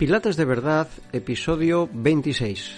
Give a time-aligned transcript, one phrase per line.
[0.00, 2.72] Pilates de Verdad, episodio 26.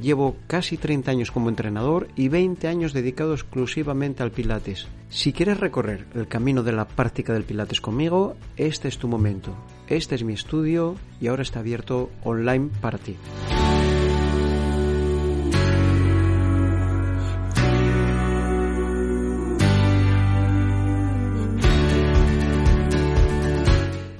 [0.00, 4.88] Llevo casi 30 años como entrenador y 20 años dedicado exclusivamente al Pilates.
[5.10, 9.54] Si quieres recorrer el camino de la práctica del Pilates conmigo, este es tu momento.
[9.86, 13.16] Este es mi estudio y ahora está abierto online para ti.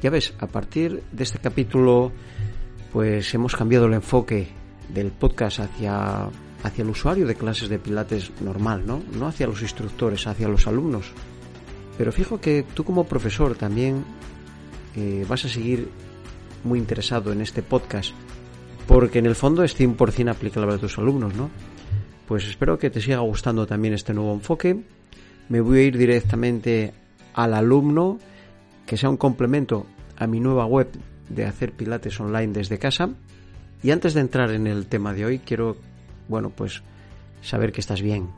[0.02, 2.10] Ya ves, a partir de este capítulo,
[2.92, 4.48] pues hemos cambiado el enfoque
[4.88, 6.24] del podcast hacia,
[6.64, 9.00] hacia el usuario de clases de pilates normal, ¿no?
[9.16, 11.12] No hacia los instructores, hacia los alumnos.
[11.96, 14.04] Pero fijo que tú como profesor también
[14.96, 15.88] eh, vas a seguir
[16.64, 18.12] muy interesado en este podcast,
[18.88, 21.48] porque en el fondo es 100% aplicable a tus alumnos, ¿no?
[22.26, 24.82] Pues espero que te siga gustando también este nuevo enfoque.
[25.48, 26.92] Me voy a ir directamente
[27.34, 28.18] al alumno
[28.86, 30.88] que sea un complemento a mi nueva web
[31.28, 33.10] de hacer pilates online desde casa.
[33.82, 35.76] Y antes de entrar en el tema de hoy, quiero,
[36.28, 36.82] bueno, pues
[37.42, 38.28] saber que estás bien.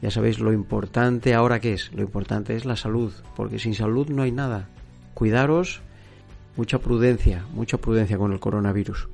[0.00, 1.92] Ya sabéis lo importante ahora que es.
[1.92, 4.68] Lo importante es la salud, porque sin salud no hay nada.
[5.14, 5.80] Cuidaros,
[6.56, 9.08] mucha prudencia, mucha prudencia con el coronavirus.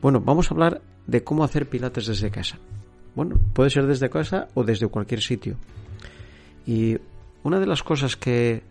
[0.00, 2.58] Bueno, vamos a hablar de cómo hacer pilates desde casa.
[3.14, 5.56] Bueno, puede ser desde casa o desde cualquier sitio.
[6.66, 6.98] Y
[7.42, 8.62] una de las cosas que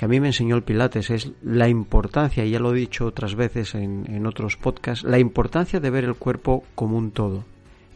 [0.00, 3.04] que a mí me enseñó el Pilates es la importancia, y ya lo he dicho
[3.04, 7.44] otras veces en, otros podcasts, la importancia de ver el cuerpo como un todo,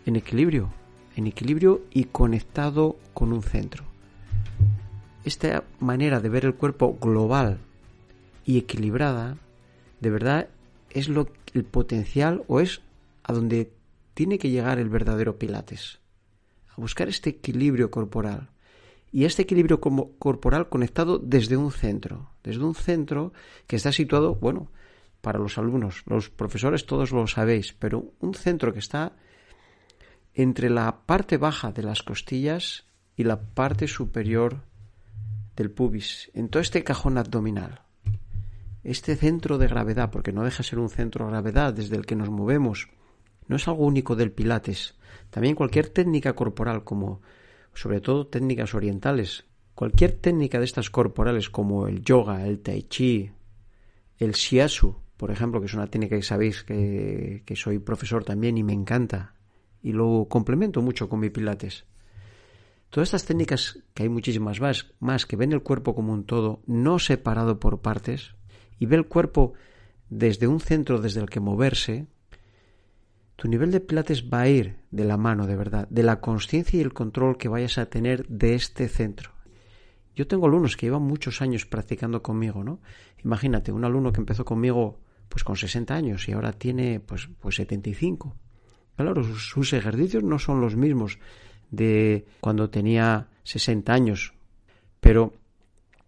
[0.05, 0.69] en equilibrio,
[1.17, 3.85] en equilibrio y conectado con un centro.
[5.25, 7.57] Esta manera de ver el cuerpo global
[8.45, 9.39] y equilibrada,
[10.01, 10.49] de verdad,
[10.91, 12.83] es lo, el potencial o es
[13.23, 13.73] a donde
[14.13, 16.01] tiene que llegar el verdadero Pilates.
[16.69, 18.51] A buscar este equilibrio corporal
[19.15, 23.33] y este equilibrio corporal conectado desde un centro, desde un centro
[23.69, 24.73] que está situado, bueno,
[25.21, 29.13] para los alumnos, los profesores todos lo sabéis, pero un centro que está
[30.35, 34.65] entre la parte baja de las costillas y la parte superior
[35.55, 37.83] del pubis, en todo este cajón abdominal.
[38.83, 42.05] Este centro de gravedad, porque no deja de ser un centro de gravedad desde el
[42.05, 42.89] que nos movemos,
[43.47, 44.97] no es algo único del Pilates.
[45.31, 47.21] También cualquier técnica corporal como
[47.75, 49.45] sobre todo técnicas orientales.
[49.75, 53.31] Cualquier técnica de estas corporales como el yoga, el tai chi,
[54.19, 58.57] el shiatsu, por ejemplo, que es una técnica que sabéis que, que soy profesor también
[58.59, 59.35] y me encanta
[59.85, 61.85] y lo complemento mucho con mi pilates.
[62.89, 66.63] Todas estas técnicas, que hay muchísimas más, más que ven el cuerpo como un todo,
[66.67, 68.35] no separado por partes,
[68.79, 69.53] y ve el cuerpo
[70.09, 72.07] desde un centro desde el que moverse,
[73.37, 76.79] tu nivel de pilates va a ir de la mano, de verdad, de la conciencia
[76.79, 79.33] y el control que vayas a tener de este centro.
[80.15, 82.81] Yo tengo alumnos que llevan muchos años practicando conmigo, ¿no?
[83.25, 87.57] Imagínate, un alumno que empezó conmigo pues con 60 años y ahora tiene pues, pues
[87.57, 88.37] 75.
[88.97, 91.19] Claro, sus, sus ejercicios no son los mismos
[91.71, 94.35] de cuando tenía 60 años,
[95.01, 95.35] pero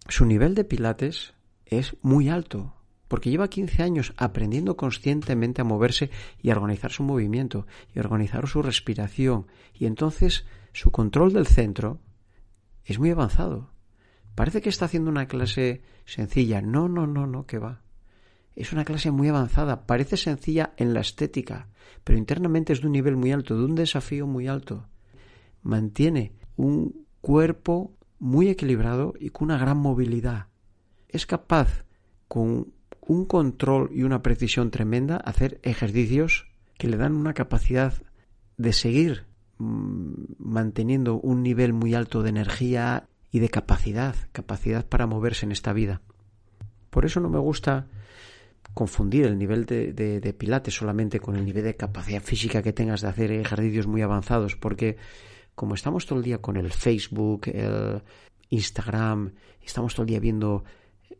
[0.08, 1.34] su nivel de pilates
[1.64, 2.75] es muy alto,
[3.08, 6.10] porque lleva 15 años aprendiendo conscientemente a moverse
[6.42, 9.46] y a organizar su movimiento y organizar su respiración.
[9.74, 12.00] Y entonces su control del centro
[12.84, 13.70] es muy avanzado.
[14.34, 16.60] Parece que está haciendo una clase sencilla.
[16.60, 17.82] No, no, no, no, que va.
[18.54, 19.86] Es una clase muy avanzada.
[19.86, 21.68] Parece sencilla en la estética,
[22.04, 24.88] pero internamente es de un nivel muy alto, de un desafío muy alto.
[25.62, 30.48] Mantiene un cuerpo muy equilibrado y con una gran movilidad.
[31.08, 31.84] Es capaz,
[32.28, 32.72] con
[33.06, 37.94] un control y una precisión tremenda hacer ejercicios que le dan una capacidad
[38.56, 39.26] de seguir
[39.58, 45.52] mm, manteniendo un nivel muy alto de energía y de capacidad, capacidad para moverse en
[45.52, 46.02] esta vida.
[46.90, 47.86] Por eso no me gusta
[48.74, 53.00] confundir el nivel de, de, pilates solamente con el nivel de capacidad física que tengas
[53.00, 54.96] de hacer ejercicios muy avanzados, porque
[55.54, 58.02] como estamos todo el día con el Facebook, el
[58.50, 59.32] Instagram,
[59.62, 60.64] estamos todo el día viendo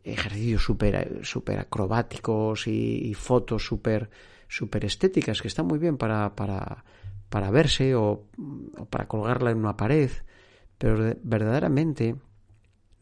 [0.03, 4.09] ejercicios súper super acrobáticos y, fotos súper
[4.47, 6.85] super estéticas que están muy bien para, para,
[7.29, 8.25] para verse o,
[8.89, 10.09] para colgarla en una pared,
[10.77, 12.15] pero verdaderamente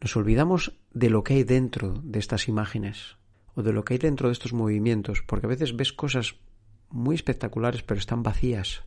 [0.00, 3.16] nos olvidamos de lo que hay dentro de estas imágenes
[3.54, 6.36] o de lo que hay dentro de estos movimientos, porque a veces ves cosas
[6.90, 8.84] muy espectaculares pero están vacías.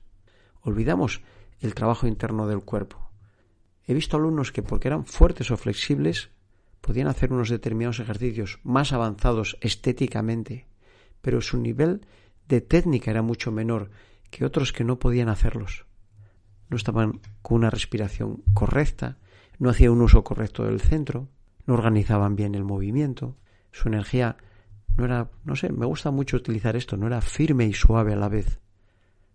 [0.62, 1.22] Olvidamos
[1.62, 3.10] el trabajo interno del cuerpo.
[3.86, 6.30] He visto alumnos que porque eran fuertes o flexibles
[6.82, 10.68] podían hacer unos determinados ejercicios más avanzados estéticamente,
[11.22, 12.06] pero su nivel
[12.48, 13.90] de técnica era mucho menor
[14.30, 15.86] que otros que no podían hacerlos.
[16.70, 19.18] No estaban con una respiración correcta,
[19.58, 21.30] no hacían un uso correcto del centro,
[21.66, 23.36] no organizaban bien el movimiento,
[23.72, 24.38] su energía
[24.98, 28.18] no era, no sé, me gusta mucho utilizar esto, no era firme y suave a
[28.18, 28.60] la vez.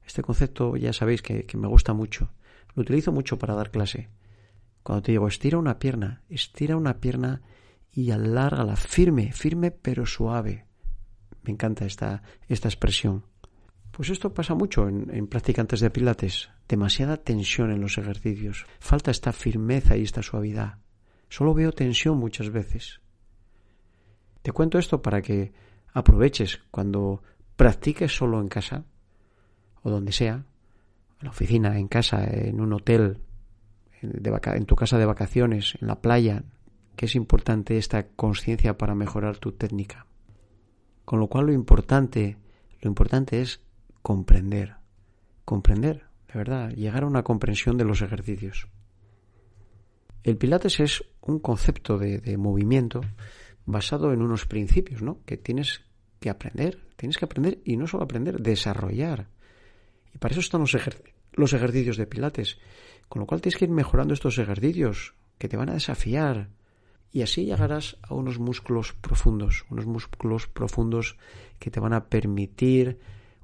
[0.06, 2.30] Este concepto ya sabéis que, que me gusta mucho.
[2.74, 4.08] Lo utilizo mucho para dar clase.
[4.84, 7.40] Cuando te digo estira una pierna, estira una pierna
[7.90, 10.66] y alárgala, firme, firme pero suave.
[11.42, 13.24] Me encanta esta, esta expresión.
[13.90, 16.50] Pues esto pasa mucho en, en, practicantes de pilates.
[16.68, 18.66] Demasiada tensión en los ejercicios.
[18.78, 20.78] Falta esta firmeza y esta suavidad.
[21.30, 23.00] Solo veo tensión muchas veces.
[24.42, 25.54] Te cuento esto para que
[25.94, 27.22] aproveches cuando
[27.56, 28.84] practiques solo en casa
[29.82, 30.44] o donde sea,
[31.20, 33.22] en la oficina, en casa, en un hotel,
[34.04, 36.44] en tu casa de vacaciones, en la playa,
[36.96, 40.06] que es importante esta conciencia para mejorar tu técnica.
[41.04, 42.38] Con lo cual lo importante,
[42.80, 43.60] lo importante es
[44.02, 44.76] comprender,
[45.44, 48.68] comprender, de verdad, llegar a una comprensión de los ejercicios.
[50.22, 53.02] El Pilates es un concepto de, movimiento
[53.66, 55.20] basado en unos principios, ¿no?
[55.26, 55.82] Que tienes
[56.18, 59.28] que aprender, tienes que aprender y no solo aprender, desarrollar.
[60.14, 60.74] Y para eso están los,
[61.34, 62.58] los ejercicios de Pilates.
[63.08, 66.48] Con lo cual tienes que ir mejorando estos ejercicios que te van a desafiar.
[67.12, 71.16] Y así llegarás a unos músculos profundos, unos músculos profundos
[71.58, 72.98] que te van a permitir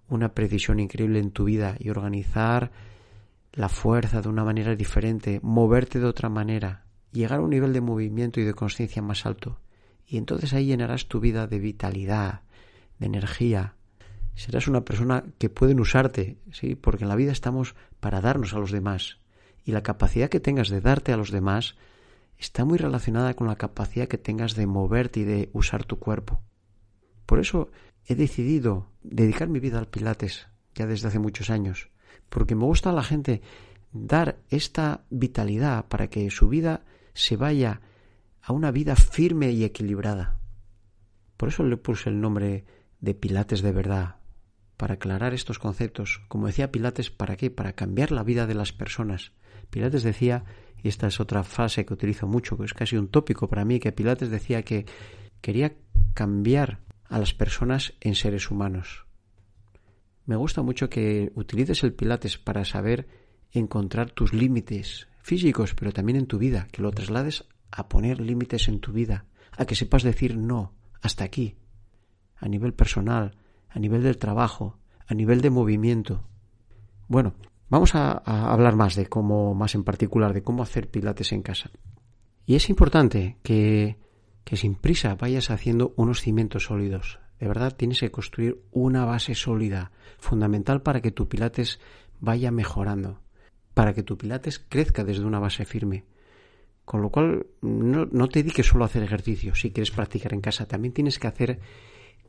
[0.09, 2.73] una precisión increíble en tu vida y organizar
[3.53, 7.81] la fuerza de una manera diferente, moverte de otra manera, llegar a un nivel de
[7.81, 9.61] movimiento y de conciencia más alto.
[10.07, 12.43] Y entonces ahí llenarás tu vida de vitalidad,
[12.99, 13.77] de energía.
[14.41, 18.59] Serás una persona que pueden usarte, sí, porque en la vida estamos para darnos a
[18.59, 19.19] los demás
[19.67, 21.77] y la capacidad que tengas de darte a los demás
[22.39, 26.41] está muy relacionada con la capacidad que tengas de moverte y de usar tu cuerpo.
[27.27, 27.71] Por eso
[28.07, 31.91] he decidido dedicar mi vida al Pilates ya desde hace muchos años,
[32.31, 33.43] porque me gusta a la gente
[33.93, 37.83] dar esta vitalidad para que su vida se vaya
[38.41, 40.41] a una vida firme y equilibrada.
[41.37, 42.65] Por eso le puse el nombre
[43.01, 44.20] de Pilates de verdad,
[44.81, 46.23] para aclarar estos conceptos.
[46.29, 47.51] Como decía Pilates, ¿para qué?
[47.51, 49.33] Para cambiar la vida de las personas,
[49.69, 50.45] Pilates decía,
[50.83, 53.79] y esta es otra frase que utilizo mucho, que es casi un tópico para mí,
[53.79, 54.87] que Pilates decía que
[55.43, 55.75] quería
[56.15, 59.05] cambiar a las personas en seres humanos.
[60.25, 63.07] Me gusta mucho que utilices el Pilates para saber
[63.53, 68.67] encontrar tus límites físicos, pero también en tu vida, que lo traslades a poner límites
[68.69, 69.27] en tu vida,
[69.59, 70.73] a que sepas decir no,
[71.03, 71.57] hasta aquí,
[72.39, 73.37] a nivel personal,
[73.71, 76.25] a nivel del trabajo, a nivel de movimiento.
[77.09, 77.35] Bueno,
[77.71, 81.71] Vamos a, hablar más de cómo, más en particular, de cómo hacer pilates en casa.
[82.45, 83.97] Y es importante que,
[84.43, 87.21] que sin prisa vayas haciendo unos cimientos sólidos.
[87.39, 91.79] De verdad tienes que construir una base sólida, fundamental para que tu pilates
[92.19, 93.21] vaya mejorando,
[93.73, 96.05] para que tu pilates crezca desde una base firme.
[96.85, 100.41] Con lo cual, no, no te dediques solo a hacer ejercicio si quieres practicar en
[100.41, 101.61] casa, también tienes que hacer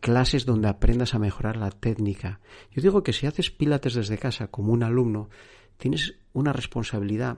[0.01, 2.41] clases donde aprendas a mejorar la técnica.
[2.71, 5.29] Yo digo que si haces pilates desde casa como un alumno,
[5.77, 7.37] tienes una responsabilidad,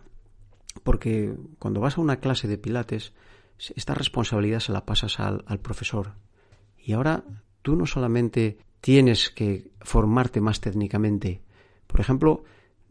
[0.83, 3.13] porque cuando vas a una clase de pilates,
[3.75, 6.13] esta responsabilidad se la pasas al, profesor.
[6.77, 7.23] Y ahora
[7.61, 11.41] tú no solamente tienes que formarte más técnicamente,
[11.85, 12.43] por ejemplo,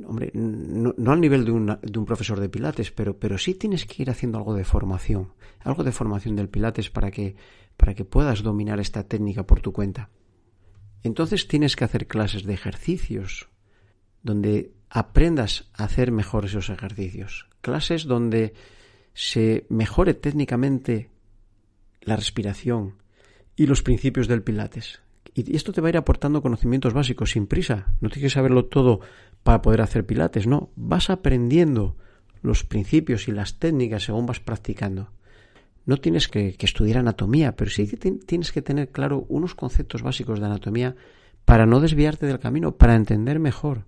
[0.05, 4.03] hombre, no, al nivel de, de, un profesor de pilates, pero, pero sí tienes que
[4.03, 7.37] ir haciendo algo de formación, algo de formación del pilates para que
[7.77, 10.11] para que puedas dominar esta técnica por tu cuenta.
[11.03, 13.49] Entonces tienes que hacer clases de ejercicios
[14.23, 17.49] donde aprendas a hacer mejor esos ejercicios.
[17.61, 18.55] Clases donde
[19.15, 21.11] se mejore técnicamente
[22.03, 22.99] la respiración
[23.57, 25.01] y los principios del Pilates.
[25.35, 27.95] Y esto te va a ir aportando conocimientos básicos sin prisa.
[28.01, 29.01] No tienes que saberlo todo
[29.43, 30.71] para poder hacer Pilates, no.
[30.77, 31.97] Vas aprendiendo
[32.43, 35.11] los principios y las técnicas según vas practicando
[35.85, 40.47] no tienes que, estudiar anatomía, pero sí tienes que tener claro unos conceptos básicos de
[40.47, 40.95] anatomía
[41.45, 43.85] para no desviarte del camino, para entender mejor,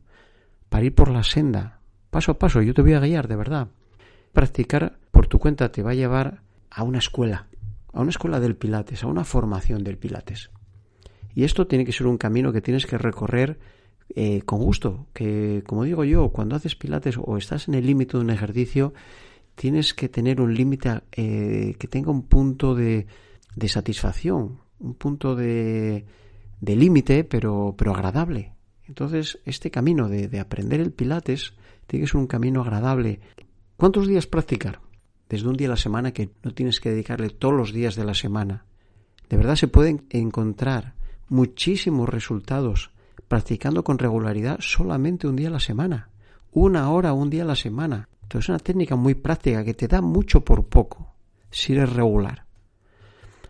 [0.69, 2.63] para ir por la senda, paso a paso.
[2.63, 3.69] Yo te voy a guiar, de verdad.
[4.33, 7.47] Practicar por tu cuenta te va a llevar a una escuela,
[7.93, 10.51] a una escuela del Pilates, a una formación del Pilates.
[11.35, 13.59] Y esto tiene que ser un camino que tienes que recorrer
[14.15, 18.17] eh, con gusto, que como digo yo, cuando haces Pilates o estás en el límite
[18.17, 18.93] de un ejercicio,
[19.55, 23.07] tienes que tener un límite eh, que tenga un punto de,
[23.57, 26.05] de satisfacción, un punto de,
[26.61, 28.53] de límite, pero, pero agradable.
[28.87, 31.55] Entonces, este camino de, de aprender el Pilates
[31.87, 33.21] tiene que ser un camino agradable.
[33.77, 34.81] ¿Cuántos días practicar?
[35.29, 38.05] Desde un día a la semana que no tienes que dedicarle todos los días de
[38.05, 38.67] la semana.
[39.29, 40.95] De verdad se pueden encontrar
[41.29, 42.91] muchísimos resultados
[43.29, 46.11] practicando con regularidad solamente un día a la semana.
[46.53, 48.09] Una hora un día a la semana.
[48.23, 51.15] Entonces es una técnica muy práctica que te da mucho por poco
[51.51, 52.47] si eres regular.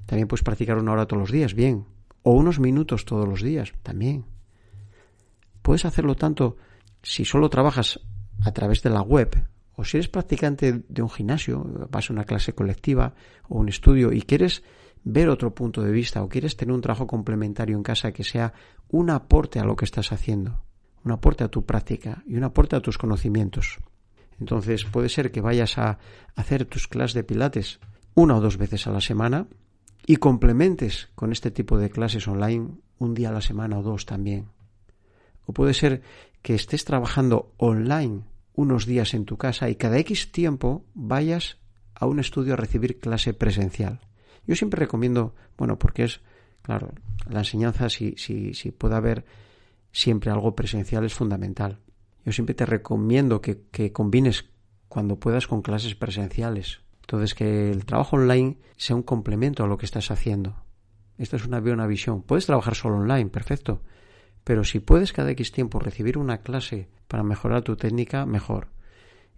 [0.07, 1.87] También puedes practicar una hora todos los días, bien.
[2.23, 4.25] O unos minutos todos los días, también.
[5.63, 6.57] Puedes hacerlo tanto
[7.03, 8.01] si solo trabajas
[8.45, 12.25] a través de la web o si eres practicante de un gimnasio, vas a una
[12.25, 13.15] clase colectiva
[13.49, 14.63] o un estudio y quieres
[15.05, 18.55] ver otro punto de vista o quieres tener un trabajo complementario en casa que sea
[18.89, 20.65] un aporte a lo que estás haciendo,
[21.05, 23.79] un aporte a tu práctica y un aporte a tus conocimientos.
[24.41, 25.99] Entonces puede ser que vayas a
[26.35, 27.81] hacer tus clases de pilates
[28.15, 29.47] una o dos veces a la semana
[30.07, 32.69] y complementes con este tipo de clases online
[32.99, 34.49] un día a la semana o dos también.
[35.47, 36.03] O puede ser
[36.43, 38.23] que estés trabajando online
[38.55, 41.59] unos días en tu casa y cada X tiempo vayas
[41.95, 44.01] a un estudio a recibir clase presencial.
[44.47, 46.21] Yo siempre recomiendo, bueno, porque es,
[46.63, 46.93] claro,
[47.29, 49.25] la enseñanza, si, si, si puede haber
[49.93, 51.81] siempre algo presencial, es fundamental.
[52.25, 54.47] Yo siempre te recomiendo que, que combines
[54.89, 56.81] cuando puedas con clases presenciales.
[57.03, 60.65] Entonces, que el trabajo online sea un complemento a lo que estás haciendo.
[61.19, 62.23] Esta es una, una visión.
[62.23, 63.83] Puedes trabajar solo online, perfecto.
[64.43, 68.69] Pero si puedes cada X tiempo recibir una clase para mejorar tu técnica, mejor.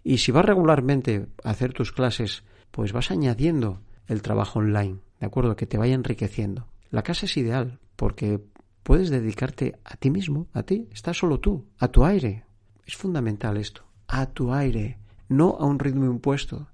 [0.03, 5.25] Y si vas regularmente a hacer tus clases, pues vas añadiendo el trabajo online, ¿de
[5.25, 5.55] acuerdo?
[5.55, 6.67] Que te vaya enriqueciendo.
[6.89, 8.41] La casa es ideal porque
[8.83, 12.45] puedes dedicarte a ti mismo, a ti, estás solo tú, a tu aire,
[12.85, 14.97] es fundamental esto, a tu aire,
[15.27, 16.69] no a un ritmo impuesto.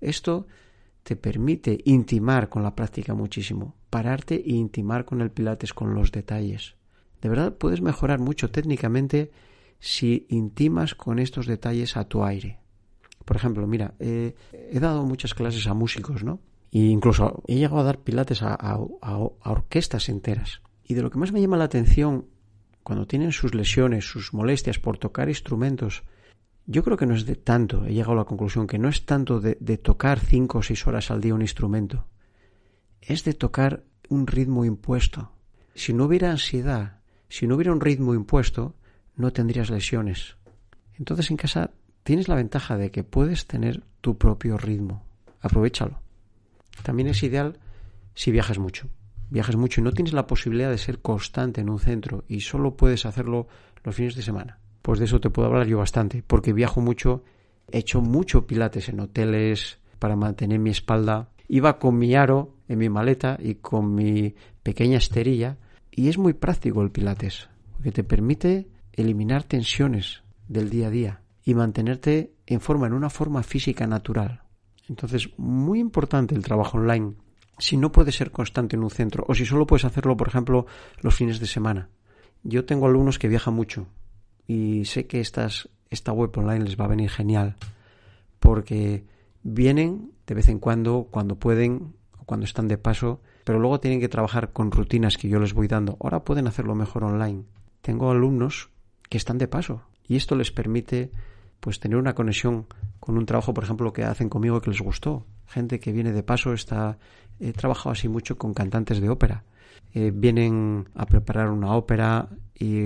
[0.00, 0.46] Esto
[1.02, 6.12] te permite intimar con la práctica muchísimo, pararte e intimar con el pilates, con los
[6.12, 6.76] detalles.
[7.20, 9.30] De verdad puedes mejorar mucho técnicamente
[9.78, 12.60] si intimas con estos detalles a tu aire.
[13.24, 14.34] Por ejemplo, mira, he
[14.80, 16.40] dado muchas clases a músicos, ¿no?
[16.72, 20.62] E incluso he llegado a dar pilates a, a orquestas enteras.
[20.84, 22.26] Y de lo que más me llama la atención
[22.82, 26.02] cuando tienen sus lesiones, sus molestias por tocar instrumentos,
[26.66, 29.04] yo creo que no es de tanto, he llegado a la conclusión que no es
[29.04, 32.06] tanto de, tocar cinco o seis horas al día un instrumento,
[33.00, 35.32] es de tocar un ritmo impuesto.
[35.74, 38.74] Si no hubiera ansiedad, si no hubiera un ritmo impuesto,
[39.16, 40.36] no tendrías lesiones.
[40.94, 41.72] Entonces en casa
[42.02, 45.02] tienes la ventaja de que puedes tener tu propio ritmo.
[45.40, 46.00] Aprovechalo.
[46.82, 47.58] También es ideal
[48.14, 48.88] si viajas mucho
[49.30, 52.76] viajas mucho y no tienes la posibilidad de ser constante en un centro y solo
[52.76, 53.46] puedes hacerlo
[53.84, 54.58] los fines de semana.
[54.82, 57.22] Pues de eso te puedo hablar yo bastante, porque viajo mucho,
[57.70, 61.30] he hecho mucho pilates en hoteles para mantener mi espalda.
[61.48, 65.58] Iba con mi aro en mi maleta y con mi pequeña esterilla
[65.90, 71.22] y es muy práctico el pilates, porque te permite eliminar tensiones del día a día
[71.44, 74.39] y mantenerte en forma en una forma física natural.
[74.90, 77.14] Entonces, muy importante el trabajo online
[77.58, 80.66] si no puedes ser constante en un centro o si solo puedes hacerlo, por ejemplo,
[81.00, 81.88] los fines de semana.
[82.42, 83.86] Yo tengo alumnos que viajan mucho
[84.48, 87.56] y sé que estas, esta web online les va a venir genial
[88.40, 89.04] porque
[89.44, 94.00] vienen de vez en cuando, cuando pueden o cuando están de paso, pero luego tienen
[94.00, 95.98] que trabajar con rutinas que yo les voy dando.
[96.00, 97.44] Ahora pueden hacerlo mejor online.
[97.80, 98.70] Tengo alumnos
[99.08, 101.12] que están de paso y esto les permite
[101.60, 102.66] pues tener una conexión
[102.98, 105.26] con un trabajo, por ejemplo, que hacen conmigo que les gustó.
[105.46, 106.98] Gente que viene de paso está
[107.40, 109.44] he trabajado así mucho con cantantes de ópera.
[109.94, 112.78] Eh, vienen a preparar una ópera y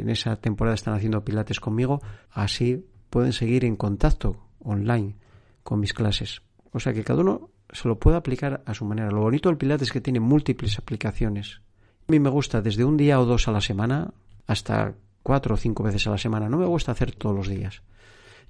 [0.00, 5.16] en esa temporada están haciendo pilates conmigo, así pueden seguir en contacto online
[5.62, 6.42] con mis clases.
[6.72, 9.10] O sea que cada uno se lo puede aplicar a su manera.
[9.10, 11.60] Lo bonito del pilates es que tiene múltiples aplicaciones.
[12.08, 14.14] A mí me gusta desde un día o dos a la semana
[14.46, 16.48] hasta cuatro o cinco veces a la semana.
[16.48, 17.82] No me gusta hacer todos los días.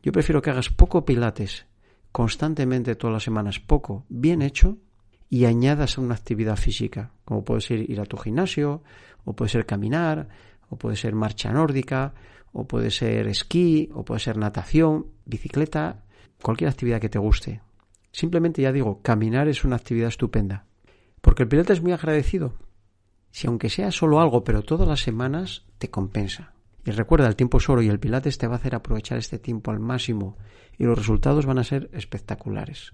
[0.06, 1.66] Yo prefiero que hagas poco pilates
[2.12, 4.78] constantemente todas las semanas, poco, bien hecho,
[5.28, 8.84] y añadas una actividad física, como puede ser ir a tu gimnasio,
[9.24, 10.28] o puede ser caminar,
[10.70, 12.14] o puede ser marcha nórdica,
[12.52, 16.04] o puede ser esquí, o puede ser natación, bicicleta,
[16.40, 17.62] cualquier actividad que te guste.
[18.12, 20.66] Simplemente ya digo, caminar es una actividad estupenda,
[21.20, 22.54] porque el piloto es muy agradecido.
[23.32, 26.52] Si aunque sea solo algo, pero todas las semanas, te compensa.
[26.86, 29.40] Y recuerda, el tiempo es oro y el Pilates te va a hacer aprovechar este
[29.40, 30.38] tiempo al máximo
[30.78, 32.92] y los resultados van a ser espectaculares.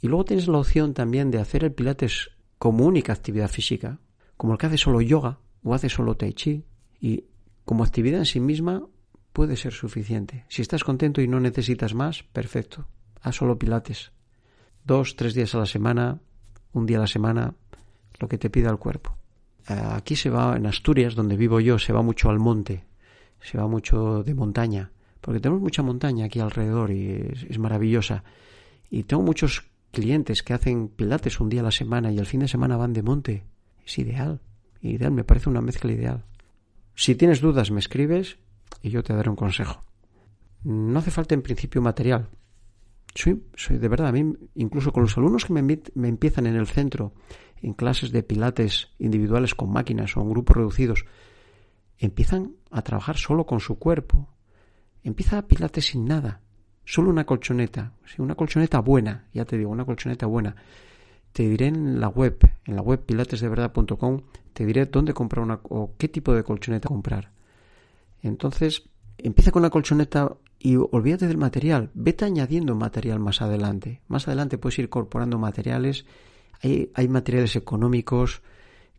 [0.00, 4.00] Y luego tienes la opción también de hacer el pilates como única actividad física,
[4.36, 6.64] como el que hace solo yoga o hace solo tai chi.
[7.00, 7.26] Y
[7.64, 8.84] como actividad en sí misma
[9.32, 10.44] puede ser suficiente.
[10.48, 12.88] Si estás contento y no necesitas más, perfecto.
[13.20, 14.10] haz solo pilates.
[14.84, 16.20] Dos, tres días a la semana,
[16.72, 17.54] un día a la semana,
[18.18, 19.16] lo que te pida el cuerpo.
[19.72, 22.84] Aquí se va, en Asturias, donde vivo yo, se va mucho al monte,
[23.40, 28.24] se va mucho de montaña, porque tenemos mucha montaña aquí alrededor y es, maravillosa.
[28.90, 32.40] Y tengo muchos clientes que hacen pilates un día a la semana y el fin
[32.40, 33.44] de semana van de monte.
[33.86, 34.40] Es ideal,
[34.80, 36.24] ideal, me parece una mezcla ideal.
[36.94, 38.38] Si tienes dudas, me escribes
[38.82, 39.84] y yo te daré un consejo.
[40.64, 42.28] No hace falta en principio material.
[43.14, 46.66] Soy, soy de verdad, a mí, incluso con los alumnos que me, empiezan en el
[46.66, 47.12] centro,
[47.60, 51.04] en clases de pilates individuales con máquinas o en grupos reducidos,
[51.98, 54.28] empiezan a trabajar solo con su cuerpo.
[55.02, 56.40] Empieza a pilates sin nada,
[56.84, 60.56] solo una colchoneta, una colchoneta buena, ya te digo, una colchoneta buena.
[61.32, 64.20] Te diré en la web, en la web pilatesdeverdad.com,
[64.52, 67.30] te diré dónde comprar una o qué tipo de colchoneta comprar.
[68.22, 68.88] Entonces,
[69.22, 74.00] empieza con una colchoneta y olvídate del material, vete añadiendo material más adelante.
[74.08, 76.06] Más adelante puedes ir incorporando materiales.
[76.62, 78.42] Hay, hay materiales económicos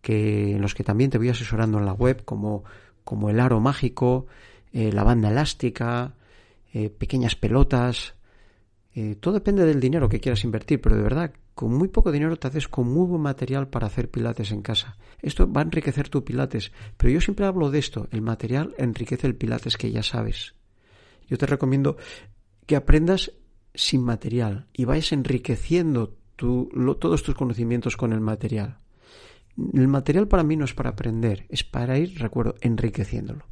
[0.01, 2.63] que, en los que también te voy asesorando en la web, como,
[3.03, 4.27] como el aro mágico,
[4.73, 6.13] eh, la banda elástica,
[6.73, 8.15] eh, pequeñas pelotas.
[8.95, 12.37] Eh, todo depende del dinero que quieras invertir, pero de verdad, con muy poco dinero
[12.37, 14.97] te haces con muy buen material para hacer pilates en casa.
[15.21, 19.25] Esto va a enriquecer tu pilates, pero yo siempre hablo de esto, el material enriquece
[19.25, 20.53] el pilates que ya sabes.
[21.27, 21.97] Yo te recomiendo
[22.67, 23.31] que aprendas
[23.73, 28.77] sin material y vayas enriqueciendo todos tus conocimientos con el material.
[29.73, 33.45] El material para mí no es para aprender, es para ir, recuerdo, enriqueciéndolo.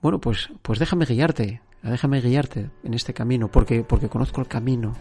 [0.00, 4.94] Bueno, pues, pues déjame guiarte, déjame guiarte en este camino, porque, porque conozco el camino,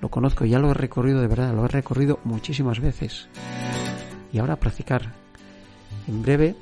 [0.00, 3.28] lo conozco, ya lo he recorrido de verdad, lo he recorrido muchísimas veces.
[4.32, 5.14] Y ahora practicar.
[6.08, 6.54] En breve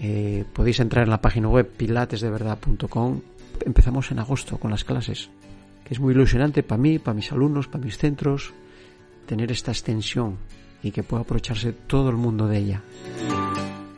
[0.00, 3.20] eh, podéis entrar en la página web pilatesdeverdad.com.
[3.64, 5.30] Empezamos en agosto con las clases,
[5.84, 8.52] que es muy ilusionante para mí, para mis alumnos, para mis centros,
[9.26, 10.36] tener esta extensión
[10.82, 12.82] y que pueda aprovecharse todo el mundo de ella.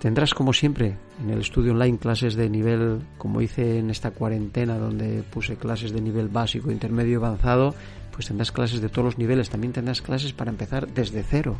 [0.01, 4.79] Tendrás, como siempre, en el estudio online clases de nivel, como hice en esta cuarentena,
[4.79, 7.75] donde puse clases de nivel básico, intermedio y avanzado,
[8.11, 9.51] pues tendrás clases de todos los niveles.
[9.51, 11.59] También tendrás clases para empezar desde cero.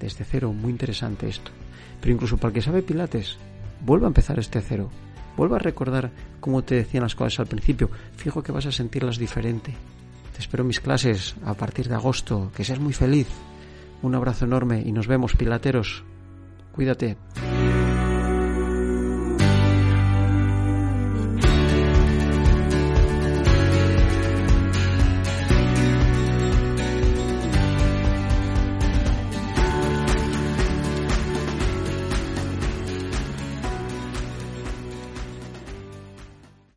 [0.00, 1.52] Desde cero, muy interesante esto.
[2.00, 3.38] Pero incluso para el que sabe Pilates,
[3.84, 4.90] vuelva a empezar este cero.
[5.36, 7.88] Vuelva a recordar cómo te decían las cosas al principio.
[8.16, 9.72] Fijo que vas a sentirlas diferente.
[10.32, 12.50] Te espero mis clases a partir de agosto.
[12.56, 13.28] Que seas muy feliz.
[14.02, 16.02] Un abrazo enorme y nos vemos, pilateros.
[16.74, 17.16] Cuídate.